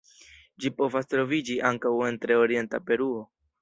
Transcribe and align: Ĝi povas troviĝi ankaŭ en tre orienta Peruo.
Ĝi 0.63 0.71
povas 0.79 1.11
troviĝi 1.13 1.61
ankaŭ 1.73 1.95
en 2.09 2.21
tre 2.27 2.43
orienta 2.43 2.85
Peruo. 2.91 3.27